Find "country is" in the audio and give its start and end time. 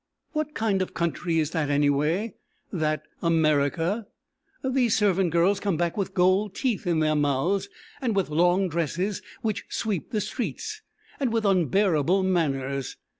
0.95-1.51